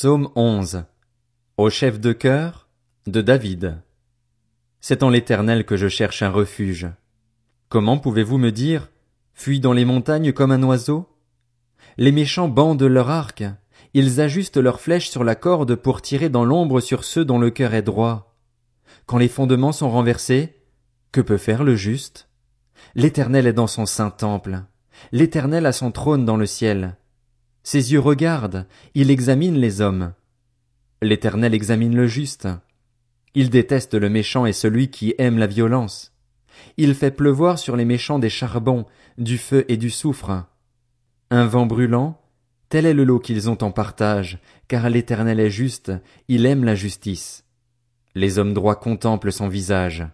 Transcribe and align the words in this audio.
Psaume 0.00 0.28
11. 0.36 0.84
Au 1.56 1.70
chef 1.70 1.98
de 1.98 2.12
chœur 2.12 2.68
de 3.08 3.20
David. 3.20 3.82
C'est 4.80 5.02
en 5.02 5.10
l'Éternel 5.10 5.66
que 5.66 5.76
je 5.76 5.88
cherche 5.88 6.22
un 6.22 6.30
refuge. 6.30 6.86
Comment 7.68 7.98
pouvez-vous 7.98 8.38
me 8.38 8.52
dire, 8.52 8.92
fuis 9.34 9.58
dans 9.58 9.72
les 9.72 9.84
montagnes 9.84 10.32
comme 10.32 10.52
un 10.52 10.62
oiseau? 10.62 11.08
Les 11.96 12.12
méchants 12.12 12.46
bandent 12.46 12.80
leur 12.84 13.10
arc, 13.10 13.42
ils 13.92 14.20
ajustent 14.20 14.58
leurs 14.58 14.80
flèches 14.80 15.10
sur 15.10 15.24
la 15.24 15.34
corde 15.34 15.74
pour 15.74 16.00
tirer 16.00 16.28
dans 16.28 16.44
l'ombre 16.44 16.80
sur 16.80 17.02
ceux 17.02 17.24
dont 17.24 17.40
le 17.40 17.50
cœur 17.50 17.74
est 17.74 17.82
droit. 17.82 18.36
Quand 19.06 19.18
les 19.18 19.26
fondements 19.26 19.72
sont 19.72 19.90
renversés, 19.90 20.62
que 21.10 21.20
peut 21.20 21.38
faire 21.38 21.64
le 21.64 21.74
juste? 21.74 22.28
L'Éternel 22.94 23.48
est 23.48 23.52
dans 23.52 23.66
son 23.66 23.84
saint 23.84 24.10
temple. 24.10 24.62
L'Éternel 25.10 25.66
a 25.66 25.72
son 25.72 25.90
trône 25.90 26.24
dans 26.24 26.36
le 26.36 26.46
ciel. 26.46 26.96
Ses 27.62 27.92
yeux 27.92 28.00
regardent, 28.00 28.66
il 28.94 29.10
examine 29.10 29.56
les 29.56 29.80
hommes. 29.80 30.12
L'Éternel 31.02 31.54
examine 31.54 31.94
le 31.94 32.06
juste. 32.06 32.48
Il 33.34 33.50
déteste 33.50 33.94
le 33.94 34.08
méchant 34.08 34.46
et 34.46 34.52
celui 34.52 34.88
qui 34.88 35.14
aime 35.18 35.38
la 35.38 35.46
violence. 35.46 36.12
Il 36.76 36.94
fait 36.94 37.10
pleuvoir 37.10 37.58
sur 37.58 37.76
les 37.76 37.84
méchants 37.84 38.18
des 38.18 38.30
charbons, 38.30 38.86
du 39.16 39.38
feu 39.38 39.64
et 39.68 39.76
du 39.76 39.90
soufre. 39.90 40.44
Un 41.30 41.46
vent 41.46 41.66
brûlant, 41.66 42.20
tel 42.68 42.86
est 42.86 42.94
le 42.94 43.04
lot 43.04 43.18
qu'ils 43.18 43.48
ont 43.48 43.62
en 43.62 43.70
partage, 43.70 44.38
car 44.66 44.88
l'Éternel 44.90 45.40
est 45.40 45.50
juste, 45.50 45.92
il 46.28 46.46
aime 46.46 46.64
la 46.64 46.74
justice. 46.74 47.44
Les 48.14 48.38
hommes 48.38 48.54
droits 48.54 48.76
contemplent 48.76 49.32
son 49.32 49.48
visage. 49.48 50.06